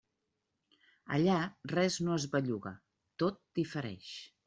Allà 1.17 1.35
res 1.73 1.99
no 2.09 2.17
es 2.23 2.27
belluga, 2.35 2.75
tot 3.25 3.43
difereix. 3.63 4.15